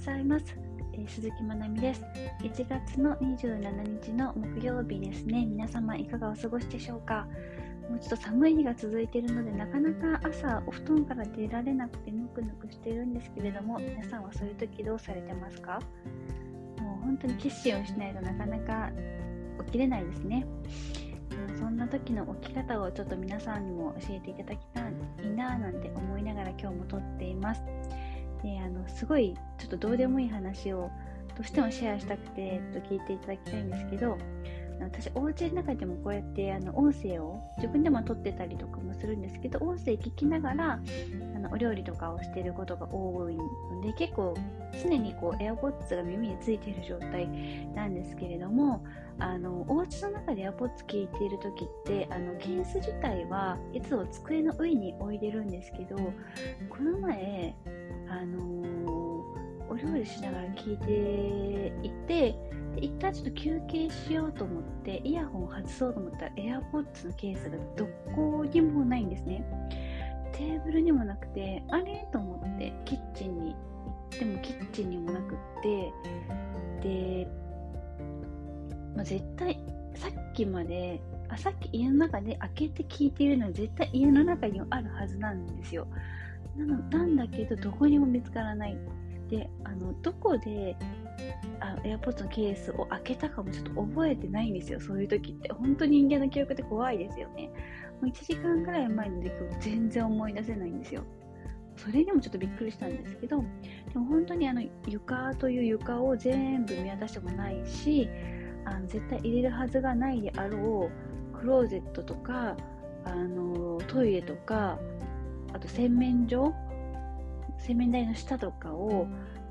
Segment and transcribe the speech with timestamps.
[0.00, 0.56] ざいます。
[0.94, 2.02] えー、鈴木まなみです。
[2.40, 5.44] 1月の27日の木曜日ですね。
[5.44, 7.26] 皆様いかがお過ごしでしょうか？
[7.90, 15.80] もうちょっと寒い日が続いているので、なかなか朝お布団から出られなくてぬくぬくしてるんですけれども、皆さんはそういう時どうされてますか？
[16.78, 18.90] もう本当に決心をしないとなかなか
[19.66, 20.46] 起きれないですね。
[21.58, 27.62] そんな時の起き方をちょっと皆さんにも教えていただきたいななんて思いながら今日も撮っています。
[28.42, 30.90] であのすごいちょっとどうでもいい話を
[31.36, 34.18] どうしてもシェアしたくてと聞いていただきたいんですけど
[34.80, 40.80] 私お家の中でもこうやってあの音声を自分でも撮ってたりとかもするんですけど音声聞きながら
[41.34, 43.44] あのお料理とかをしていることが多いの
[43.82, 44.34] で結構
[44.82, 47.28] 常にこう AirPods が耳についている状態
[47.74, 48.82] なんですけれども
[49.18, 57.54] あのお家の中で AirPods 聞いている時ってあのケース自体はいつも机の上に置いてるんですけどこの前
[58.10, 62.34] あのー、お料理しながら聞いていて
[62.74, 69.44] で一旦ちょっと休憩しようと思ってイヤホンを外そうと思ったら AirPods のケースがどこにもないんですね。
[70.32, 72.06] テーブルにもなくてあれ？
[72.12, 73.56] と思ってキッチンに行
[74.16, 75.92] ってもキッチンにもなくって
[76.82, 77.28] で、
[78.96, 79.60] まあ、絶対
[79.94, 85.86] さっきまであさっき家の中で開けて聞いているのは絶対家の中にあるはずなんですよ。
[86.56, 88.78] なのなんだけどどこにも見つからない。
[89.28, 90.76] であのどこで
[91.60, 94.80] あ AirPods のケースを開けたかもちょっと覚えてないんですよ。
[94.80, 95.52] そういう時って。
[95.52, 97.48] 本当に人間の記憶って怖いですよね。
[98.00, 101.04] もう1時間くらい前の出来事全然思い出せないんですよ。
[101.76, 103.42] それにもちょっとびっくりしたんですけど
[103.92, 108.08] でも本当にあの床という床を全部見渡してもないし
[108.66, 110.90] あの絶対入れるはずがないであろ
[111.34, 112.54] うクローゼットとか
[113.06, 114.78] あのトイレとか
[115.52, 116.54] あと洗面所
[117.58, 119.06] 洗面台の下とかを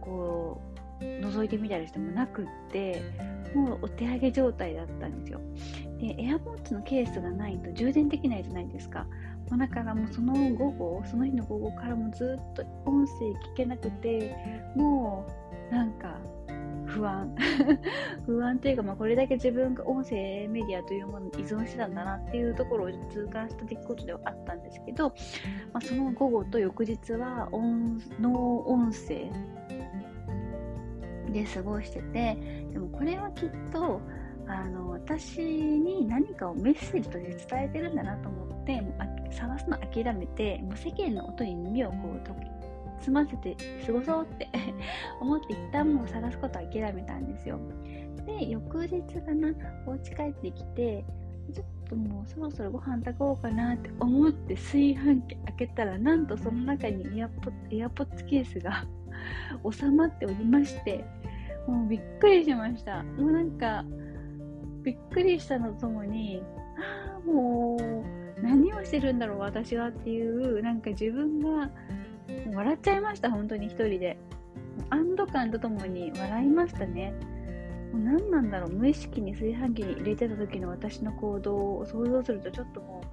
[0.00, 0.60] こ
[1.00, 3.02] う覗いてみたりしてもなくって
[3.54, 5.40] もうお手上げ状態だったんですよ。
[5.98, 9.06] で AirPods のケースがないと充電できないじゃないですか。
[9.50, 14.34] もうだからもうその午後その日の午後からもずっと音声聞けなくて
[14.74, 15.26] も
[15.70, 16.16] うなんか
[16.94, 17.34] 不安。
[18.24, 25.14] 不安というか、まあ、これだけ自分が音声メディアというものに依存してたんだなっていうところを痛感した出来事ではあったんですけど、ま
[25.74, 29.30] あ、その午後と翌日は音ノ音声
[31.32, 32.38] で過ごしてて
[32.72, 34.00] でもこれはきっと
[34.46, 38.82] あの私に何かをメッセージとして伝えてるんだなと思って
[39.30, 42.26] 探すの諦めてもう世間の音に耳をこう
[43.04, 43.56] 済ませて
[43.86, 44.48] 過ごそうって
[45.20, 47.60] 思って一旦もう探すことを諦めたんですよ。
[48.26, 49.52] で、翌日かな、
[49.86, 51.04] お家帰ってきて、
[51.52, 58.86] ちょっともうそろそろご飯炊こうかなって思って炊飯器開けたら、なんとその中にエアポエアポッツケースが
[59.70, 61.04] 収まっておりまして、
[61.66, 63.02] もうびっくりしました。
[63.02, 63.84] もうなんか、
[64.82, 66.42] びっくりしたのとともに、
[66.78, 71.70] ああ、もう、何をしてるんだろう、私はっていう、なんか自分が
[72.54, 74.16] 笑っちゃいました、本当に一人で。
[74.90, 77.12] 安堵感とともに笑いましたね。
[77.92, 83.06] もう何なんだろう、無意識に炊飯器に入れてた時の私の行動を想像するとちょっともう、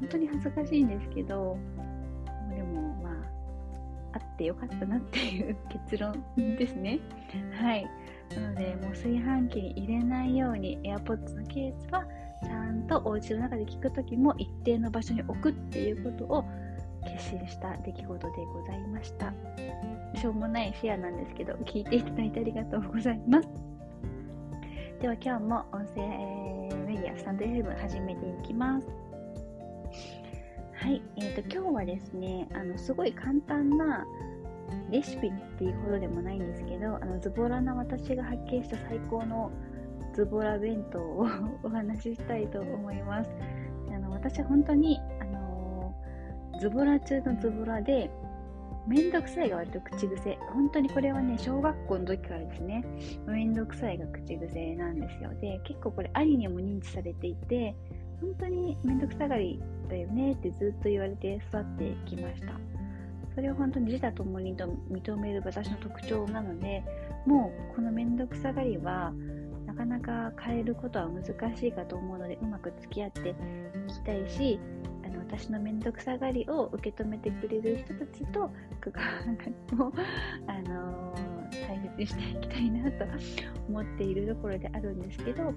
[0.00, 1.56] 本当に恥ずかしいんですけど、
[2.54, 3.14] でもまあ、
[4.14, 6.98] あってよかったなっていう結論ですね。
[7.60, 7.86] はい。
[8.36, 12.04] なので、もう炊飯器に入れないように AirPods のケースは
[12.44, 16.44] ちゃんとお家の中で聞くときも一定の場所に置くっていうことを
[17.04, 19.32] 決心した出来事でございました。
[20.14, 23.48] しょうもないシェアなんですけど、聞いていただいてありがとうございます。
[25.00, 26.02] では今日も音声
[26.86, 28.86] メディアスタンド FM 始めていきます。
[30.74, 34.04] はい、えーと、今日はですね、あのすごい簡単な
[34.90, 39.50] レシピっていうほどでもないんですけど、あのズボラな私が発見した最高の
[40.14, 41.26] ズボラ弁当を
[41.62, 43.30] お話ししたいと思います。
[43.92, 45.00] あの私は本当に
[46.58, 48.10] ズボラ中のズボラで、
[48.88, 50.38] めんどくさいが割と口癖。
[50.52, 52.84] 本当にこれはね、小学校の時からですね、
[53.26, 55.30] めんどくさいが口癖なんですよ。
[55.40, 57.76] で、結構これ、ありにも認知されていて、
[58.20, 62.52] 本当にめんどくさがりだよねってずっと言われて育ってきました。
[63.34, 66.82] それを本当に自他ともにと認める私の特徴なので、
[67.24, 69.12] もうこのめんどくさがりは、
[69.66, 73.34] なかなか変えることは難しいかと思うので、うまく付き合ってい
[73.92, 74.58] きたいし、
[75.30, 79.02] 私の面倒くさがりを受け止めてくれる人たちと関わ
[79.70, 79.92] りも、
[80.46, 83.04] あのー、大切にしていきたいなと
[83.68, 85.52] 思っているところであるんですけど、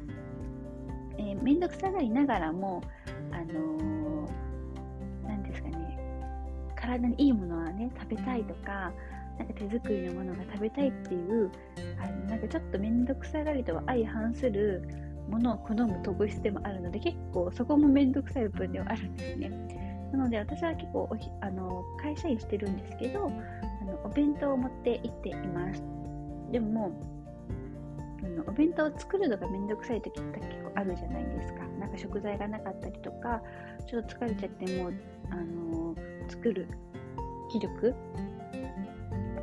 [1.18, 2.82] えー、面倒くさがりながらも、
[3.32, 6.00] あのー、ですかね、
[6.76, 8.92] 体にいいものはね、食べたいとか、
[9.38, 11.50] なんか手作りのものが食べたいっていう
[12.00, 14.84] あのなんかちょっと面倒くさがりとは相反する
[15.32, 19.50] ものを好む特質でもあるので結構そこも面倒くさい部分ではあるんですね。
[20.12, 25.82] なので私は結構おひあの会社員してるんですけどあのお弁当を持って行っています。
[26.52, 26.92] でも
[28.24, 31.62] あのお弁当を作るのがめんどくさい時って結構あるじゃないですか。
[31.80, 33.42] なんか食材がなかったりとか
[33.88, 34.94] ちょっと疲れちゃってもう
[35.30, 35.96] あの
[36.28, 36.68] 作る
[37.50, 37.96] 気力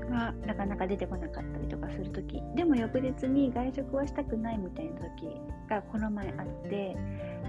[0.08, 5.36] がなかなか出てこなかったりとかするときでも翌日に外食はしたくないみたいな時
[5.68, 6.96] がこの前あって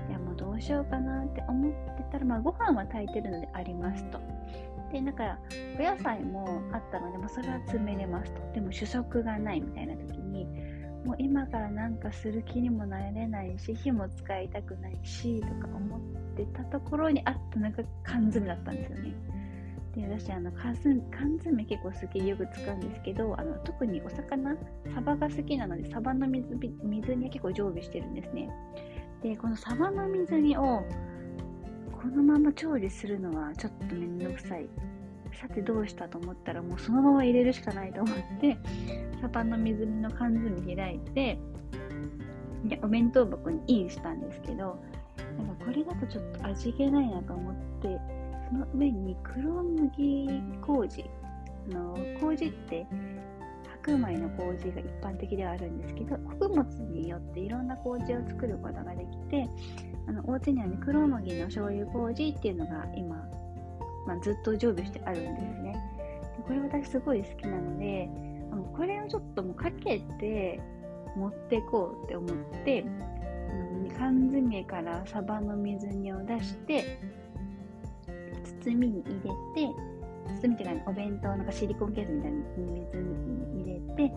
[0.09, 4.19] いやもうどうしようかなって思ってたら、まあ、ご飯は炊いてるのでありますと。
[4.91, 5.37] でだか
[5.79, 8.41] お野菜もあったので、まあ、それは詰めれますと。
[8.53, 10.45] でも主食がないみたいな時に
[11.05, 15.99] もう今からなんかする気にもなれないし火も使いたくないしとか思っ
[16.35, 19.13] てたところにあったのが缶詰だったんですよね。
[19.95, 24.55] で私あの缶詰結構好きでよく使うんですけどあの特にお魚
[24.93, 26.47] サバが好きなのでサバの水
[26.83, 28.49] 水煮は結構常備してるんですね。
[29.23, 30.83] でこのサバの水煮を
[31.91, 34.69] このまま調理するのはちょっとめんどくさい。
[35.33, 38.57] さてどうしたと思ったらもうそのまま入れるしかないと思って
[39.21, 41.39] サバの水煮の缶詰開いて
[42.65, 44.81] でお弁当箱にインしたんですけど
[45.37, 47.99] なんかこれだとちょっと味気ないなと思って
[48.49, 51.05] その上に黒麦麹
[51.71, 52.87] あの麹って
[53.83, 59.47] 白米の麹が一般的ではあるんですけど穀物によっていろんな麹を作ることができて
[60.07, 63.15] あのお家にはね黒麦の醤油麹っていうのが今、
[64.07, 65.73] まあ、ずっと常備してあるんですね。
[66.37, 68.09] でこれ私すごい好きなので
[68.51, 70.59] あのこれをちょっともうかけて
[71.15, 72.35] 持っていこうって思っ
[72.65, 72.85] て
[73.97, 76.99] 缶詰からサバの水煮を出して
[78.63, 79.73] 包みに入れて
[80.41, 84.13] 包みっていうかお弁当なんかシリコンケースみたいに水に入れて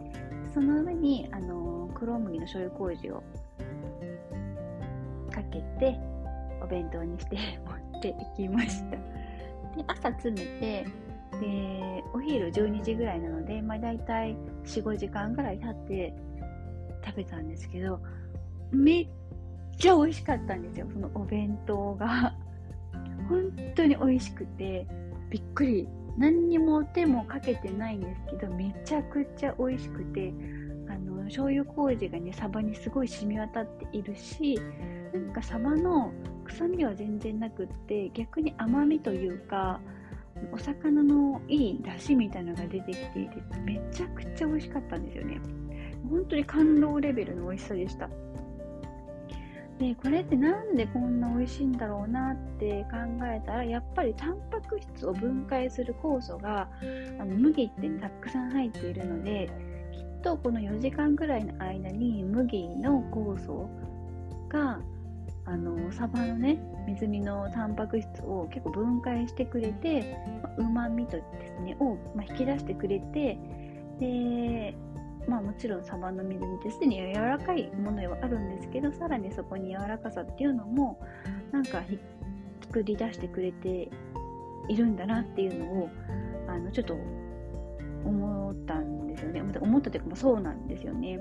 [0.54, 3.22] その上にあの黒麦の醤油麹を
[5.32, 5.98] かけて
[6.62, 7.36] お弁当にして
[7.92, 8.96] 持っていきました。
[9.76, 10.86] で朝詰めて
[11.40, 16.14] でお昼12時ぐらいなので、まあ、大体45時間ぐらい経って
[17.04, 18.00] 食べたんですけど
[18.70, 19.08] めっ
[19.78, 22.34] ちゃ美味しかったんですよそのお弁当が。
[23.32, 24.86] 本当に美味しくて
[25.30, 25.88] びっくり。
[26.18, 30.32] 何にも手もかけてないんですけどめちゃくちゃ美味しくて
[30.88, 34.60] あの醤油麹がねサバにすごい染み渡っているし
[35.12, 36.12] なんかサバの
[36.44, 39.80] 臭みは全然なくって逆に甘みというか
[40.52, 45.40] お魚のいい出汁みたいなのが出てきていてめちゃくちゃ美味しかったんですよね。
[46.10, 48.10] 本当に感動レベルの美味しさでした。
[49.82, 56.68] でこれってなんでこんな美味しいんだろうなって考えたらやっぱりタンパク質を分解する酵素が
[57.18, 59.50] あの麦ってたくさん入っているので
[59.92, 63.68] きっとこの4時間ぐらいの間に麦の酵素
[64.48, 64.78] が
[65.46, 70.16] あのサバのね水煮のタンパク質を結構分解してくれて
[70.58, 71.22] うまみとで
[71.58, 73.36] すねを、まあ、引き出してくれて
[73.98, 74.76] で
[75.26, 81.00] まあもちろんサバの水煮ってすでに柔らかいものではあるんですけどさらにそこに柔らかさっていうのも
[81.52, 81.82] なんか
[82.62, 83.90] 作り出してくれて
[84.68, 85.90] いるんだなっていうのを
[86.48, 86.94] あのちょっと
[88.04, 89.42] 思ったんですよね。
[89.60, 91.20] 思ったというかそうなんですよね。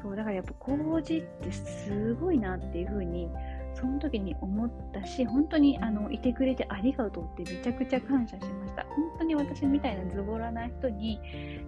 [0.00, 3.28] そうだからやっぱ麹ってすごいなっていうふうに
[3.74, 8.84] その時に思ったし本当にあのいてくれてありがとうってめちゃくちゃ感謝しました。
[8.84, 11.20] 本当に私みたいなズボラな人に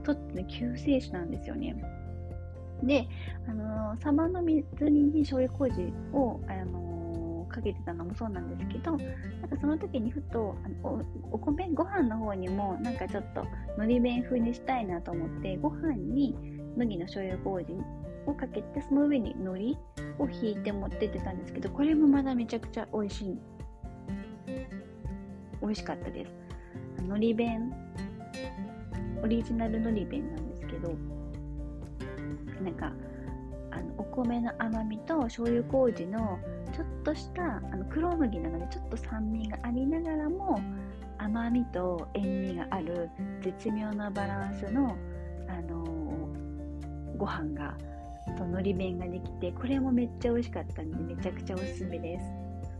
[0.03, 1.77] とっての救世主なんですよね。
[2.83, 3.07] で、
[3.47, 6.91] あのサバの水煮に醤油麹を、あの
[7.51, 9.07] かけてたのもそうなんですけどなんか
[9.61, 13.45] その時にふとあのお米ご飯の方にもなんかちょっと
[13.77, 16.37] のり弁風にしたいなと思ってご飯に
[16.77, 17.77] 麦の醤油麹
[18.31, 19.77] をかけてその上に海
[20.19, 23.39] 苔を引いて持ってってたんですけどこれもまだめちゃくちゃ美味しい。
[25.61, 26.33] 美味しかったです。
[26.99, 27.91] 海苔弁。
[29.23, 30.95] オリジナル海苔弁なんですけど
[32.63, 32.93] なんか
[33.71, 36.39] あのお米の甘みと醤油麹の
[36.73, 40.61] ちょっとしたあの黒麦なのでちょっと酸味がありながらも
[41.19, 43.11] 甘みと塩味がある
[43.43, 44.97] 絶妙なバランスの、
[45.49, 47.77] あのー、ご飯が
[48.37, 52.25] とのり弁ができてこれもめっちゃ美味しかったんでめちゃくちゃおすすめです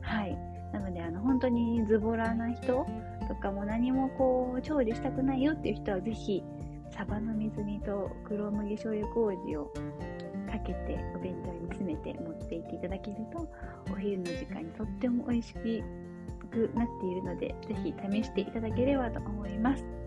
[0.03, 0.37] はい
[0.73, 2.87] なのであの本当にズボラな人
[3.29, 6.43] とかも何もこう調理したくないよっていう人はぜひ
[6.91, 9.67] サバの水煮と黒麦醤油麹を
[10.51, 13.49] かけてお弁当に詰めて持っていっていただけると
[13.93, 20.00] お昼の時間にとっても美味しくなっているのでぜひ試していただければと思います。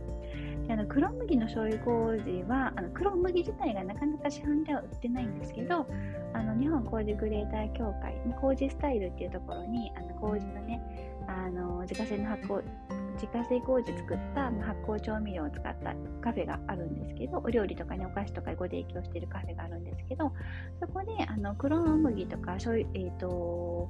[0.68, 5.86] であの黒麦の醤油麹はあの黒麦自体がなかなか市販では売ってないんですけど
[6.34, 10.82] あの日本麹クリエイター協会麹スタイルっていうところにあの麹のね
[11.28, 12.62] あの自家製の発酵
[13.14, 20.32] 自家製麹作った発酵調味料を使ったカフェがあるんですけどお料理とかねお菓子とかご提供しているカフェがあるんですけど
[20.80, 23.90] そこであの黒麦とか醤油えっ、ー、と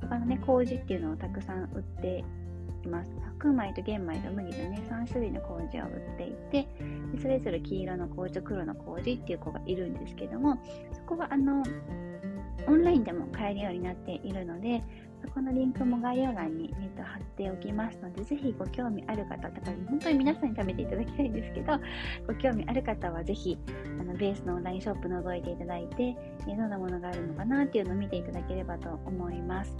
[0.00, 2.24] 他のね麹っていうのをたくさん売って
[2.84, 6.68] います白米と玄米と麦とね3種類の麹を売っていて
[7.12, 10.58] でそれぞれ黄色の麹と黒の麹っていう子がいるんですけども
[10.92, 11.62] そこはあの
[12.66, 14.82] オンラインでも買えるようになっているので
[15.24, 21.72] そこのリンクも概要欄に、ね、と貼っておきますので、ぜひご興味ある方、だから本当に皆さんに食べていただきたいんですけど、
[22.26, 23.56] ご興味ある方はぜひ、
[24.00, 26.14] あのベースのオンラインショップ覗いていただいて、
[26.46, 29.74] どんなものがあるのかなっていうのを見ていただければと思います。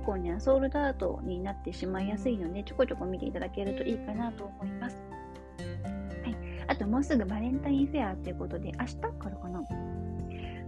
[0.00, 4.96] 結構ね、ソールドアートになってしまいやすいので、ちょこちょこ見ていただけるといいかなと思います。
[6.24, 6.36] はい。
[6.68, 8.96] あともうすぐバレンタインフェアということで、明日？
[8.96, 9.62] からかな？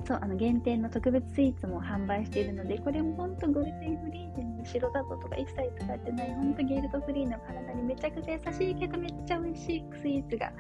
[0.05, 10.53] そう、あの限定の特別スイーツも販売しているので、これも本当グルテンフリーで、ね、白砂糖とか一切使ってない、本当ゲルトフリーの体にめちゃくちゃ優しいけどめっちゃ美味しいスイーツが、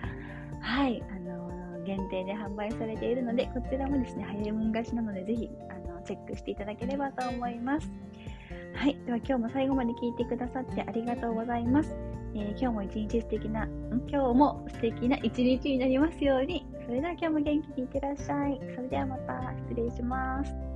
[0.60, 7.90] はい、あのー、限定で販売されているので、こちらもですね、早いもん勝ちなので、ぜひ、あのチェックしていただければと思います。
[8.74, 8.98] はい。
[9.06, 11.94] では今日も最後まで聞いてくださってありがとうございます。
[12.34, 13.68] えー、今日も一日素敵な、
[14.08, 16.66] 今日も素敵な一日になりますように。
[16.86, 18.58] それでは今日も元気にいってらっしゃい。
[18.74, 20.71] それではまた失礼します。